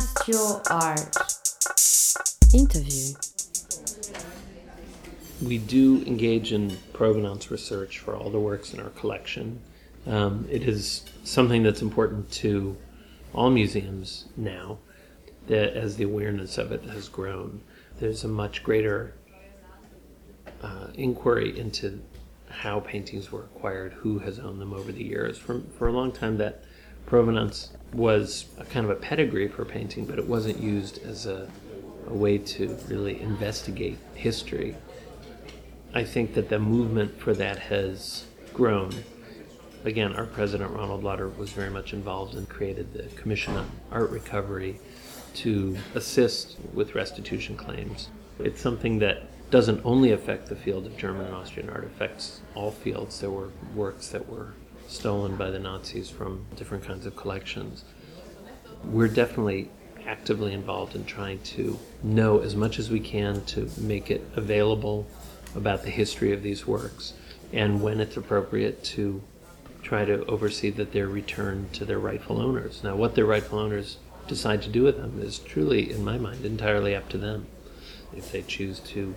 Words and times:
Cast 0.00 0.28
Your 0.28 0.62
Art. 0.70 1.14
Interview. 2.54 3.14
We 5.46 5.58
do 5.58 6.02
engage 6.06 6.54
in 6.54 6.78
provenance 6.94 7.50
research 7.50 7.98
for 7.98 8.16
all 8.16 8.30
the 8.30 8.40
works 8.40 8.72
in 8.72 8.80
our 8.80 8.88
collection. 8.90 9.60
Um, 10.06 10.48
it 10.50 10.62
is 10.62 11.04
something 11.24 11.62
that's 11.62 11.82
important 11.82 12.32
to 12.32 12.78
all 13.34 13.50
museums 13.50 14.24
now, 14.38 14.78
that 15.48 15.76
as 15.76 15.96
the 15.96 16.04
awareness 16.04 16.56
of 16.56 16.72
it 16.72 16.82
has 16.84 17.10
grown, 17.10 17.60
there's 17.98 18.24
a 18.24 18.28
much 18.28 18.62
greater 18.62 19.12
uh, 20.62 20.86
inquiry 20.94 21.58
into 21.58 22.00
how 22.48 22.80
paintings 22.80 23.30
were 23.30 23.42
acquired, 23.42 23.92
who 23.92 24.20
has 24.20 24.38
owned 24.38 24.62
them 24.62 24.72
over 24.72 24.92
the 24.92 25.04
years. 25.04 25.36
For, 25.36 25.60
for 25.76 25.88
a 25.88 25.92
long 25.92 26.10
time, 26.10 26.38
that 26.38 26.64
provenance 27.10 27.70
was 27.92 28.44
a 28.56 28.64
kind 28.64 28.86
of 28.86 28.90
a 28.90 28.94
pedigree 28.94 29.48
for 29.48 29.64
painting, 29.64 30.06
but 30.06 30.16
it 30.16 30.24
wasn't 30.24 30.56
used 30.60 31.02
as 31.04 31.26
a, 31.26 31.50
a 32.06 32.14
way 32.14 32.38
to 32.38 32.78
really 32.86 33.20
investigate 33.20 33.98
history. 34.14 34.76
I 35.92 36.04
think 36.04 36.34
that 36.34 36.48
the 36.48 36.60
movement 36.60 37.20
for 37.20 37.34
that 37.34 37.58
has 37.58 38.26
grown. 38.54 38.94
Again, 39.84 40.12
our 40.14 40.24
president, 40.24 40.70
Ronald 40.70 41.02
Lauder, 41.02 41.28
was 41.28 41.50
very 41.50 41.68
much 41.68 41.92
involved 41.92 42.36
and 42.36 42.48
created 42.48 42.92
the 42.92 43.02
Commission 43.20 43.56
on 43.56 43.68
Art 43.90 44.10
Recovery 44.10 44.78
to 45.34 45.76
assist 45.96 46.58
with 46.72 46.94
restitution 46.94 47.56
claims. 47.56 48.08
It's 48.38 48.60
something 48.60 49.00
that 49.00 49.24
doesn't 49.50 49.80
only 49.84 50.12
affect 50.12 50.46
the 50.46 50.54
field 50.54 50.86
of 50.86 50.96
German 50.96 51.26
and 51.26 51.34
Austrian 51.34 51.70
art, 51.70 51.82
it 51.82 51.88
affects 51.88 52.40
all 52.54 52.70
fields. 52.70 53.18
There 53.18 53.30
were 53.30 53.48
works 53.74 54.10
that 54.10 54.28
were 54.28 54.54
stolen 54.90 55.36
by 55.36 55.50
the 55.50 55.58
Nazis 55.58 56.10
from 56.10 56.44
different 56.56 56.84
kinds 56.84 57.06
of 57.06 57.16
collections. 57.16 57.84
We're 58.84 59.08
definitely 59.08 59.70
actively 60.06 60.52
involved 60.52 60.96
in 60.96 61.04
trying 61.04 61.40
to 61.40 61.78
know 62.02 62.40
as 62.40 62.56
much 62.56 62.78
as 62.78 62.90
we 62.90 63.00
can 63.00 63.44
to 63.44 63.70
make 63.78 64.10
it 64.10 64.26
available 64.34 65.06
about 65.54 65.82
the 65.82 65.90
history 65.90 66.32
of 66.32 66.42
these 66.42 66.66
works 66.66 67.14
and 67.52 67.82
when 67.82 68.00
it's 68.00 68.16
appropriate 68.16 68.82
to 68.84 69.22
try 69.82 70.04
to 70.04 70.24
oversee 70.26 70.70
that 70.70 70.92
they're 70.92 71.08
returned 71.08 71.72
to 71.72 71.84
their 71.84 71.98
rightful 71.98 72.40
owners. 72.40 72.82
Now, 72.84 72.96
what 72.96 73.14
their 73.14 73.24
rightful 73.24 73.58
owners 73.58 73.98
decide 74.28 74.62
to 74.62 74.68
do 74.68 74.82
with 74.82 74.96
them 74.96 75.20
is 75.20 75.38
truly, 75.38 75.90
in 75.90 76.04
my 76.04 76.18
mind, 76.18 76.44
entirely 76.44 76.94
up 76.94 77.08
to 77.10 77.18
them. 77.18 77.46
If 78.14 78.30
they 78.30 78.42
choose 78.42 78.80
to 78.80 79.14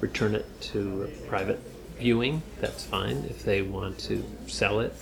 return 0.00 0.34
it 0.34 0.46
to 0.72 1.10
private 1.28 1.60
viewing, 2.02 2.42
that's 2.60 2.84
fine. 2.84 3.24
If 3.30 3.44
they 3.44 3.62
want 3.62 3.98
to 4.00 4.24
sell 4.48 4.80
it, 4.80 4.92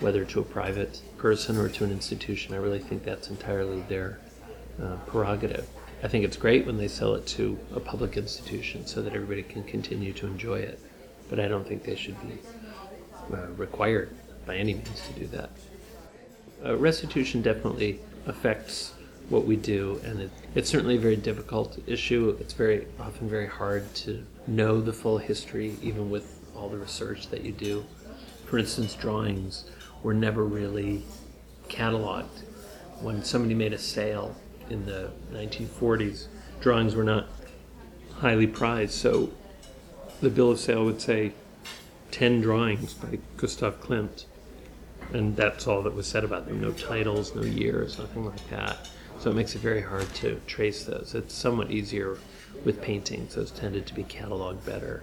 whether 0.00 0.24
to 0.26 0.40
a 0.40 0.44
private 0.44 1.00
person 1.16 1.56
or 1.56 1.68
to 1.70 1.84
an 1.84 1.90
institution, 1.90 2.54
I 2.54 2.58
really 2.58 2.78
think 2.78 3.02
that's 3.02 3.30
entirely 3.30 3.80
their 3.88 4.18
uh, 4.80 4.96
prerogative. 5.06 5.66
I 6.02 6.08
think 6.08 6.24
it's 6.24 6.36
great 6.36 6.66
when 6.66 6.76
they 6.76 6.88
sell 6.88 7.14
it 7.14 7.26
to 7.28 7.58
a 7.74 7.80
public 7.80 8.16
institution 8.16 8.86
so 8.86 9.02
that 9.02 9.14
everybody 9.14 9.42
can 9.42 9.64
continue 9.64 10.12
to 10.14 10.26
enjoy 10.26 10.58
it, 10.60 10.78
but 11.28 11.40
I 11.40 11.48
don't 11.48 11.66
think 11.66 11.82
they 11.82 11.96
should 11.96 12.20
be 12.22 12.38
uh, 13.32 13.46
required 13.56 14.10
by 14.46 14.56
any 14.56 14.74
means 14.74 15.02
to 15.08 15.20
do 15.20 15.26
that. 15.28 15.50
Uh, 16.64 16.76
restitution 16.76 17.42
definitely 17.42 18.00
affects 18.26 18.92
what 19.28 19.46
we 19.46 19.56
do, 19.56 20.00
and 20.04 20.20
it, 20.20 20.30
it's 20.54 20.68
certainly 20.68 20.96
a 20.96 21.00
very 21.00 21.16
difficult 21.16 21.78
issue. 21.86 22.36
It's 22.40 22.52
very 22.52 22.86
often 22.98 23.28
very 23.28 23.46
hard 23.46 23.94
to 24.06 24.24
know 24.46 24.80
the 24.80 24.92
full 24.92 25.18
history, 25.18 25.76
even 25.82 26.10
with 26.10 26.39
all 26.60 26.68
the 26.68 26.76
research 26.76 27.28
that 27.30 27.42
you 27.42 27.52
do. 27.52 27.84
For 28.46 28.58
instance, 28.58 28.94
drawings 28.94 29.64
were 30.02 30.14
never 30.14 30.44
really 30.44 31.02
cataloged. 31.68 32.44
When 33.00 33.24
somebody 33.24 33.54
made 33.54 33.72
a 33.72 33.78
sale 33.78 34.36
in 34.68 34.84
the 34.84 35.10
1940s, 35.32 36.26
drawings 36.60 36.94
were 36.94 37.04
not 37.04 37.26
highly 38.16 38.46
prized, 38.46 38.92
so 38.92 39.30
the 40.20 40.28
bill 40.28 40.50
of 40.50 40.60
sale 40.60 40.84
would 40.84 41.00
say 41.00 41.32
10 42.10 42.42
drawings 42.42 42.92
by 42.92 43.18
Gustav 43.38 43.80
Klimt, 43.80 44.26
and 45.14 45.34
that's 45.34 45.66
all 45.66 45.82
that 45.82 45.94
was 45.94 46.06
said 46.06 46.24
about 46.24 46.46
them. 46.46 46.60
No 46.60 46.72
titles, 46.72 47.34
no 47.34 47.42
years, 47.42 47.98
nothing 47.98 48.26
like 48.26 48.50
that. 48.50 48.90
So 49.18 49.30
it 49.30 49.34
makes 49.34 49.54
it 49.54 49.60
very 49.60 49.82
hard 49.82 50.12
to 50.16 50.40
trace 50.46 50.84
those. 50.84 51.14
It's 51.14 51.34
somewhat 51.34 51.70
easier 51.70 52.18
with 52.64 52.82
paintings, 52.82 53.34
those 53.34 53.50
tended 53.50 53.86
to 53.86 53.94
be 53.94 54.04
cataloged 54.04 54.64
better. 54.66 55.02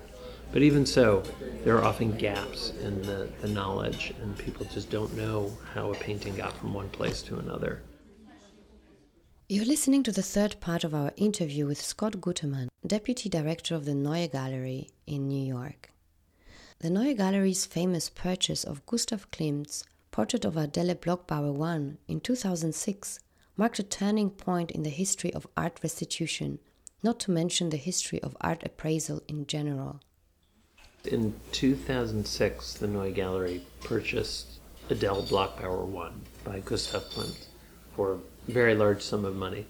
But 0.52 0.62
even 0.62 0.86
so, 0.86 1.24
there 1.64 1.78
are 1.78 1.84
often 1.84 2.16
gaps 2.18 2.72
in 2.82 3.02
the, 3.02 3.30
the 3.42 3.48
knowledge, 3.48 4.14
and 4.22 4.38
people 4.38 4.66
just 4.74 4.90
don't 4.90 5.16
know 5.16 5.52
how 5.74 5.92
a 5.92 5.96
painting 5.96 6.36
got 6.36 6.56
from 6.58 6.74
one 6.74 6.90
place 6.90 7.22
to 7.24 7.38
another. 7.38 7.84
You're 9.50 9.66
listening 9.66 10.04
to 10.04 10.12
the 10.12 10.22
third 10.24 10.60
part 10.60 10.84
of 10.84 10.94
our 10.94 11.14
interview 11.16 11.66
with 11.66 11.82
Scott 11.82 12.14
Gutterman, 12.14 12.68
Deputy 12.86 13.30
Director 13.30 13.76
of 13.76 13.86
the 13.86 13.96
Neue 13.96 14.28
Galerie 14.28 14.90
in 15.06 15.28
New 15.28 15.46
York. 15.46 15.92
The 16.80 16.90
Neue 16.90 17.16
Galerie's 17.16 17.66
famous 17.66 18.10
purchase 18.10 18.64
of 18.64 18.86
Gustav 18.86 19.32
Klimt's 19.32 19.84
Portrait 20.12 20.46
of 20.46 20.58
Adele 20.58 20.96
Bloch-Bauer 20.96 21.64
I 21.64 21.92
in 22.08 22.20
2006 22.20 23.20
marked 23.56 23.80
a 23.80 23.84
turning 23.84 24.30
point 24.30 24.72
in 24.72 24.84
the 24.84 24.90
history 24.90 25.34
of 25.34 25.48
art 25.56 25.80
restitution, 25.82 26.60
not 27.02 27.20
to 27.22 27.32
mention 27.32 27.70
the 27.70 27.78
history 27.78 28.22
of 28.22 28.38
art 28.42 28.64
appraisal 28.64 29.22
in 29.28 29.48
general. 29.48 30.02
In 31.08 31.34
2006, 31.54 32.74
the 32.74 32.88
Neue 32.88 33.12
Galerie 33.12 33.62
purchased 33.82 34.60
Adele 34.90 35.22
Bloch-Bauer 35.24 35.88
I 36.06 36.12
by 36.44 36.60
Gustav 36.60 37.04
Klimt 37.06 37.46
for 37.96 38.14
a 38.14 38.52
very 38.52 38.76
large 38.76 39.02
sum 39.02 39.24
of 39.24 39.34
money. 39.34 39.66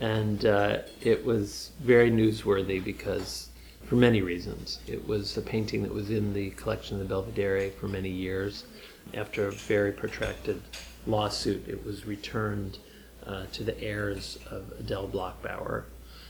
And 0.00 0.44
uh, 0.44 0.78
it 1.00 1.24
was 1.24 1.70
very 1.80 2.10
newsworthy 2.10 2.82
because, 2.82 3.50
for 3.84 3.94
many 3.94 4.20
reasons, 4.20 4.80
it 4.88 5.06
was 5.06 5.36
a 5.36 5.42
painting 5.42 5.82
that 5.84 5.94
was 5.94 6.10
in 6.10 6.32
the 6.32 6.50
collection 6.50 6.96
of 6.96 7.02
the 7.02 7.08
Belvedere 7.08 7.70
for 7.70 7.86
many 7.86 8.10
years. 8.10 8.64
After 9.14 9.46
a 9.46 9.52
very 9.52 9.92
protracted 9.92 10.60
lawsuit, 11.06 11.68
it 11.68 11.84
was 11.84 12.04
returned 12.04 12.78
uh, 13.26 13.46
to 13.52 13.62
the 13.62 13.80
heirs 13.80 14.40
of 14.50 14.72
Adele 14.80 15.06
Bloch-Bauer, 15.06 15.84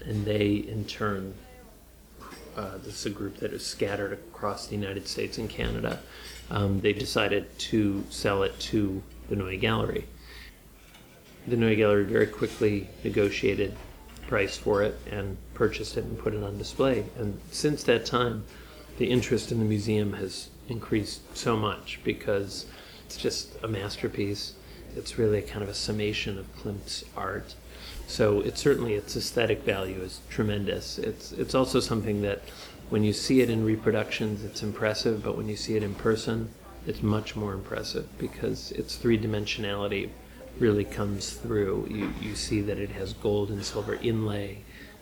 and 0.04 0.26
they 0.26 0.48
in 0.52 0.84
turn, 0.84 1.32
uh, 2.60 2.76
this 2.78 2.94
is 3.00 3.06
a 3.06 3.10
group 3.10 3.38
that 3.38 3.52
is 3.52 3.64
scattered 3.64 4.12
across 4.12 4.66
the 4.66 4.76
United 4.76 5.08
States 5.08 5.38
and 5.38 5.48
Canada, 5.48 5.98
um, 6.50 6.80
they 6.80 6.92
decided 6.92 7.58
to 7.58 8.04
sell 8.10 8.42
it 8.42 8.58
to 8.60 9.02
the 9.30 9.36
Neue 9.36 9.56
Galerie. 9.56 10.06
The 11.46 11.56
Neue 11.56 11.74
Galerie 11.74 12.04
very 12.04 12.26
quickly 12.26 12.88
negotiated 13.02 13.74
price 14.28 14.58
for 14.58 14.82
it 14.82 14.98
and 15.10 15.38
purchased 15.54 15.96
it 15.96 16.04
and 16.04 16.18
put 16.18 16.34
it 16.34 16.42
on 16.42 16.58
display. 16.58 17.04
And 17.18 17.40
since 17.50 17.82
that 17.84 18.04
time, 18.04 18.44
the 18.98 19.06
interest 19.06 19.50
in 19.52 19.58
the 19.58 19.64
museum 19.64 20.12
has 20.14 20.50
increased 20.68 21.36
so 21.36 21.56
much 21.56 21.98
because 22.04 22.66
it's 23.06 23.16
just 23.16 23.56
a 23.64 23.68
masterpiece. 23.68 24.52
It's 24.96 25.18
really 25.18 25.40
kind 25.40 25.62
of 25.62 25.70
a 25.70 25.74
summation 25.74 26.38
of 26.38 26.54
Klimt's 26.56 27.04
art. 27.16 27.54
So 28.10 28.40
it 28.40 28.58
certainly 28.58 28.94
its 28.94 29.14
aesthetic 29.14 29.62
value 29.62 30.00
is 30.02 30.20
tremendous. 30.28 30.98
It's 30.98 31.30
it's 31.30 31.54
also 31.54 31.78
something 31.78 32.22
that 32.22 32.40
when 32.88 33.04
you 33.04 33.12
see 33.12 33.40
it 33.40 33.48
in 33.48 33.64
reproductions, 33.64 34.42
it's 34.42 34.64
impressive, 34.64 35.22
but 35.22 35.36
when 35.36 35.48
you 35.48 35.54
see 35.54 35.76
it 35.76 35.84
in 35.84 35.94
person, 35.94 36.48
it's 36.88 37.04
much 37.04 37.36
more 37.36 37.52
impressive 37.52 38.08
because 38.18 38.72
its 38.72 38.96
three 38.96 39.16
dimensionality 39.16 40.10
really 40.58 40.84
comes 40.84 41.34
through. 41.34 41.86
You 41.88 42.12
you 42.20 42.34
see 42.34 42.60
that 42.62 42.78
it 42.78 42.90
has 42.90 43.12
gold 43.12 43.48
and 43.48 43.64
silver 43.64 43.94
inlay, 43.94 44.58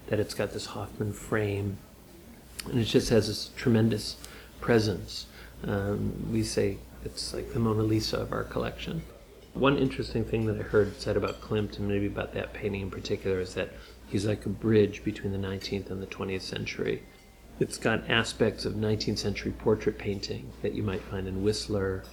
that 0.09 0.21
it's 0.21 0.35
got 0.35 0.53
this 0.53 0.67
Hoffmann 0.67 1.15
frame, 1.15 1.79
and 2.67 2.79
it 2.79 2.85
just 2.85 3.09
has 3.09 3.27
this 3.27 3.49
tremendous 3.57 4.17
presence. 4.61 5.25
Um, 5.65 6.31
we 6.31 6.43
say 6.43 6.77
it's 7.07 7.33
like 7.33 7.55
the 7.55 7.59
Mona 7.59 7.85
Lisa 7.85 8.19
of 8.19 8.33
our 8.33 8.45
collection. 8.45 9.03
One 9.59 9.77
interesting 9.77 10.25
thing 10.25 10.47
that 10.47 10.57
I 10.57 10.63
heard 10.63 11.01
said 11.01 11.17
about 11.17 11.41
Klimt, 11.41 11.79
and 11.79 11.89
maybe 11.89 12.07
about 12.07 12.33
that 12.35 12.53
painting 12.53 12.83
in 12.83 12.93
particular, 12.93 13.41
is 13.41 13.55
that 13.55 13.73
he's 14.07 14.25
like 14.25 14.47
a 14.47 14.49
bridge 14.49 15.03
between 15.03 15.33
the 15.33 15.49
19th 15.49 15.91
and 15.91 16.01
the 16.01 16.07
20th 16.07 16.43
century. 16.43 17.03
It's 17.59 17.77
got 17.77 18.09
aspects 18.09 18.65
of 18.65 18.75
19th 18.75 19.19
century 19.19 19.51
portrait 19.51 19.99
painting 19.99 20.53
that 20.63 20.75
you 20.75 20.85
might 20.85 21.03
find 21.03 21.27
in 21.27 21.43
Whistler 21.43 22.05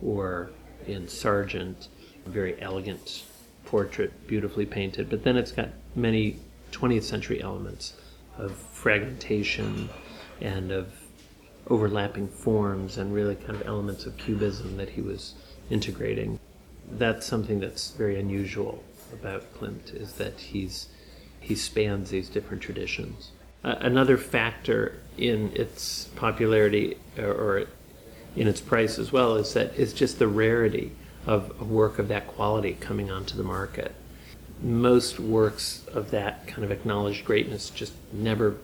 or 0.00 0.50
in 0.86 1.08
Sargent. 1.08 1.88
Very 2.26 2.62
elegant 2.62 3.24
portrait, 3.64 4.28
beautifully 4.28 4.64
painted. 4.64 5.10
But 5.10 5.24
then 5.24 5.36
it's 5.36 5.50
got 5.50 5.70
many 5.96 6.38
20th 6.70 7.02
century 7.02 7.42
elements 7.42 7.94
of 8.38 8.52
fragmentation 8.54 9.88
and 10.40 10.70
of 10.70 10.92
overlapping 11.66 12.28
forms 12.28 12.98
and 12.98 13.12
really 13.12 13.34
kind 13.34 13.60
of 13.60 13.66
elements 13.66 14.06
of 14.06 14.16
cubism 14.16 14.76
that 14.76 14.90
he 14.90 15.00
was 15.00 15.34
integrating 15.70 16.38
that's 16.92 17.26
something 17.26 17.60
that's 17.60 17.90
very 17.90 18.18
unusual 18.18 18.82
about 19.12 19.54
Klimt 19.54 19.94
is 19.94 20.14
that 20.14 20.38
he's 20.40 20.88
he 21.40 21.54
spans 21.54 22.10
these 22.10 22.28
different 22.30 22.62
traditions. 22.62 23.30
Uh, 23.62 23.74
another 23.80 24.16
factor 24.16 24.98
in 25.18 25.52
its 25.54 26.06
popularity 26.16 26.96
or, 27.18 27.32
or, 27.32 27.66
in 28.34 28.48
its 28.48 28.60
price 28.60 28.98
as 28.98 29.12
well 29.12 29.36
is 29.36 29.52
that 29.54 29.78
it's 29.78 29.92
just 29.92 30.18
the 30.18 30.26
rarity 30.26 30.92
of 31.26 31.54
a 31.60 31.64
work 31.64 31.98
of 31.98 32.08
that 32.08 32.26
quality 32.26 32.76
coming 32.80 33.10
onto 33.10 33.36
the 33.36 33.42
market. 33.42 33.94
most 34.62 35.20
works 35.20 35.84
of 35.92 36.10
that 36.10 36.46
kind 36.46 36.64
of 36.64 36.70
acknowledged 36.70 37.24
greatness 37.24 37.70
just 37.70 37.92
never 38.12 38.56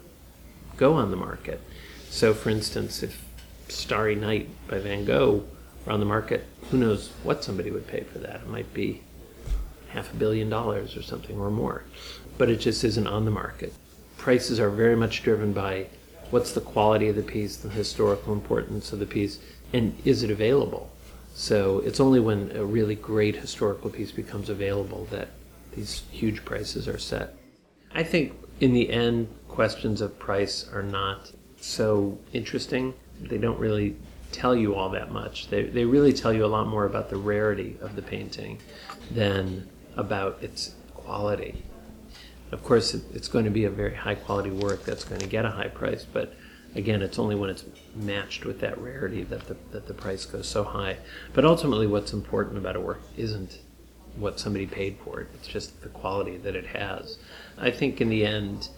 go 0.77 0.95
on 0.95 1.11
the 1.11 1.17
market. 1.17 1.61
So, 2.09 2.33
for 2.33 2.49
instance, 2.51 3.03
if 3.03 3.25
Starry 3.69 4.15
Night 4.15 4.49
by 4.67 4.79
Van 4.79 5.05
Gogh 5.05 5.45
on 5.91 6.01
the 6.01 6.07
market, 6.07 6.47
who 6.71 6.79
knows 6.79 7.11
what 7.23 7.45
somebody 7.45 7.71
would 7.71 7.87
pay 7.87 8.03
for 8.05 8.19
that? 8.19 8.37
It 8.37 8.49
might 8.49 8.73
be 8.73 9.03
half 9.89 10.13
a 10.13 10.17
billion 10.17 10.49
dollars 10.49 10.97
or 10.97 11.03
something 11.03 11.39
or 11.39 11.51
more. 11.51 11.85
But 12.39 12.49
it 12.49 12.57
just 12.57 12.85
isn't 12.85 13.07
on 13.07 13.25
the 13.25 13.31
market. 13.31 13.75
Prices 14.17 14.61
are 14.61 14.71
very 14.71 14.97
much 14.97 15.23
driven 15.23 15.53
by 15.53 15.87
what's 16.31 16.53
the 16.53 16.61
quality 16.61 17.09
of 17.09 17.17
the 17.17 17.23
piece, 17.23 17.57
the 17.57 17.69
historical 17.69 18.33
importance 18.33 18.93
of 18.93 18.99
the 18.99 19.07
piece, 19.07 19.41
and 19.73 19.97
is 20.05 20.23
it 20.23 20.31
available? 20.31 20.91
So 21.35 21.81
it's 21.81 22.01
only 22.01 22.21
when 22.21 22.53
a 22.55 22.65
really 22.65 22.95
great 22.95 23.37
historical 23.37 23.91
piece 23.91 24.13
becomes 24.13 24.49
available 24.49 25.07
that 25.11 25.29
these 25.75 26.03
huge 26.11 26.45
prices 26.45 26.89
are 26.89 26.99
set. 26.99 27.35
I 27.93 28.03
think 28.03 28.35
in 28.61 28.73
the 28.73 28.91
end, 28.91 29.29
questions 29.49 30.01
of 30.01 30.19
price 30.19 30.69
are 30.73 30.83
not 30.83 31.33
so 31.61 32.19
interesting. 32.33 32.95
They 33.21 33.39
don't 33.39 33.59
really 33.59 33.97
tell 34.33 34.55
you 34.57 34.75
all 34.75 34.91
that 34.91 35.11
much. 35.11 35.49
They, 35.49 35.65
they 35.65 35.85
really 35.85 36.13
tell 36.13 36.33
you 36.33 36.45
a 36.45 36.47
lot 36.49 36.67
more 36.67 36.85
about 36.85 37.11
the 37.11 37.17
rarity 37.17 37.77
of 37.81 37.97
the 37.97 38.03
painting 38.03 38.59
than 39.11 39.69
about 39.97 40.43
its 40.43 40.75
quality. 40.95 41.63
Of 42.53 42.65
course, 42.65 42.95
it, 42.95 43.03
it's 43.15 43.29
going 43.29 43.45
to 43.45 43.51
be 43.51 43.65
a 43.65 43.71
very 43.71 43.95
high 43.95 44.15
quality 44.15 44.51
work 44.51 44.85
that's 44.85 45.05
going 45.05 45.21
to 45.21 45.27
get 45.27 45.45
a 45.45 45.51
high 45.51 45.69
price, 45.69 46.05
but 46.05 46.35
again, 46.75 47.03
it's 47.03 47.19
only 47.19 47.35
when 47.35 47.51
it's 47.51 47.65
matched 47.95 48.45
with 48.45 48.61
that 48.61 48.79
rarity 48.79 49.25
that 49.25 49.47
the, 49.47 49.57
that 49.73 49.87
the 49.87 49.95
price 49.95 50.25
goes 50.25 50.49
so 50.49 50.65
high. 50.65 50.97
But 51.33 51.45
ultimately, 51.45 51.87
what's 51.87 52.13
important 52.13 52.59
about 52.59 52.77
a 52.77 52.81
work 52.81 53.03
isn't 53.17 53.61
what 54.17 54.41
somebody 54.41 54.67
paid 54.67 54.99
for 55.05 55.21
it, 55.21 55.29
it's 55.35 55.47
just 55.47 55.83
the 55.83 55.89
quality 55.89 56.37
that 56.39 56.57
it 56.57 56.67
has. 56.67 57.19
I 57.57 57.71
think 57.71 58.01
in 58.01 58.09
the 58.09 58.27
end, 58.27 58.69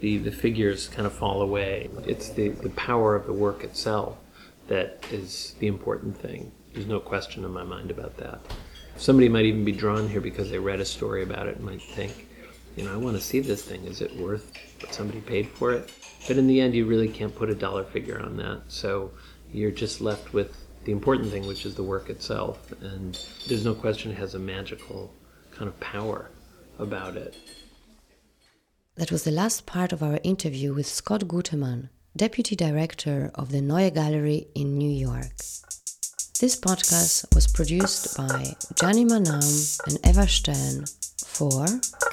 the, 0.00 0.18
the 0.18 0.32
figures 0.32 0.88
kind 0.88 1.06
of 1.06 1.12
fall 1.12 1.40
away. 1.40 1.88
It's 2.04 2.28
the, 2.30 2.48
the 2.48 2.70
power 2.70 3.14
of 3.14 3.26
the 3.26 3.32
work 3.32 3.64
itself 3.64 4.18
that 4.68 5.04
is 5.10 5.54
the 5.58 5.66
important 5.66 6.16
thing. 6.16 6.52
There's 6.72 6.86
no 6.86 7.00
question 7.00 7.44
in 7.44 7.50
my 7.50 7.64
mind 7.64 7.90
about 7.90 8.16
that. 8.18 8.40
Somebody 8.96 9.28
might 9.28 9.44
even 9.44 9.64
be 9.64 9.72
drawn 9.72 10.08
here 10.08 10.20
because 10.20 10.50
they 10.50 10.58
read 10.58 10.80
a 10.80 10.84
story 10.84 11.22
about 11.22 11.46
it 11.46 11.56
and 11.56 11.64
might 11.64 11.82
think, 11.82 12.28
you 12.76 12.84
know, 12.84 12.92
I 12.92 12.96
want 12.96 13.16
to 13.16 13.22
see 13.22 13.40
this 13.40 13.64
thing. 13.64 13.84
Is 13.84 14.00
it 14.00 14.16
worth 14.16 14.52
what 14.80 14.94
somebody 14.94 15.20
paid 15.20 15.48
for 15.48 15.72
it? 15.72 15.90
But 16.26 16.36
in 16.36 16.46
the 16.46 16.60
end, 16.60 16.74
you 16.74 16.86
really 16.86 17.08
can't 17.08 17.34
put 17.34 17.50
a 17.50 17.54
dollar 17.54 17.84
figure 17.84 18.20
on 18.20 18.36
that. 18.36 18.62
So 18.68 19.12
you're 19.52 19.70
just 19.70 20.00
left 20.00 20.32
with 20.32 20.56
the 20.84 20.92
important 20.92 21.30
thing, 21.30 21.46
which 21.46 21.66
is 21.66 21.74
the 21.74 21.82
work 21.82 22.08
itself. 22.08 22.72
And 22.80 23.18
there's 23.48 23.64
no 23.64 23.74
question 23.74 24.10
it 24.10 24.18
has 24.18 24.34
a 24.34 24.38
magical 24.38 25.12
kind 25.50 25.68
of 25.68 25.78
power 25.80 26.30
about 26.78 27.16
it. 27.16 27.36
That 28.96 29.10
was 29.10 29.24
the 29.24 29.30
last 29.30 29.64
part 29.66 29.92
of 29.92 30.02
our 30.02 30.18
interview 30.22 30.74
with 30.74 30.86
Scott 30.86 31.22
Gutterman, 31.22 31.88
Deputy 32.14 32.54
Director 32.54 33.30
of 33.34 33.50
the 33.50 33.62
Neue 33.62 33.90
Galerie 33.90 34.46
in 34.54 34.76
New 34.76 34.90
York. 34.90 35.32
This 36.40 36.60
podcast 36.60 37.34
was 37.34 37.46
produced 37.46 38.14
by 38.16 38.54
Gianni 38.74 39.06
Manam 39.06 39.80
and 39.86 39.98
Eva 40.06 40.28
Stern 40.28 40.84
for 41.24 41.64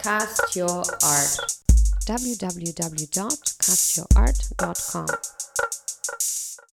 Cast 0.01 0.55
Your 0.55 0.85
Art 1.03 1.37
www.castyourart.com. 2.07 5.07